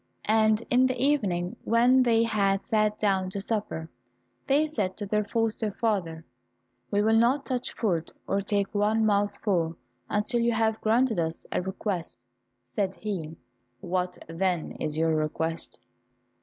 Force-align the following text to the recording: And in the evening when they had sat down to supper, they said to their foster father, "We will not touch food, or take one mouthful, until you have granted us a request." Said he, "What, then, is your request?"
And 0.25 0.63
in 0.71 0.87
the 0.87 0.99
evening 0.99 1.57
when 1.63 2.01
they 2.01 2.23
had 2.23 2.65
sat 2.65 2.97
down 2.97 3.29
to 3.29 3.39
supper, 3.39 3.87
they 4.47 4.65
said 4.65 4.97
to 4.97 5.05
their 5.05 5.23
foster 5.23 5.69
father, 5.71 6.25
"We 6.89 7.03
will 7.03 7.15
not 7.17 7.45
touch 7.45 7.75
food, 7.75 8.09
or 8.25 8.41
take 8.41 8.73
one 8.73 9.05
mouthful, 9.05 9.75
until 10.09 10.41
you 10.41 10.53
have 10.53 10.81
granted 10.81 11.19
us 11.19 11.45
a 11.51 11.61
request." 11.61 12.23
Said 12.75 12.95
he, 12.95 13.37
"What, 13.79 14.17
then, 14.27 14.71
is 14.79 14.97
your 14.97 15.13
request?" 15.13 15.79